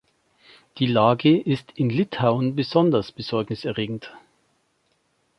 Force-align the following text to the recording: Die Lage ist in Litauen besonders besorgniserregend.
Die 0.79 0.87
Lage 0.87 1.39
ist 1.39 1.73
in 1.75 1.91
Litauen 1.91 2.55
besonders 2.55 3.11
besorgniserregend. 3.11 4.11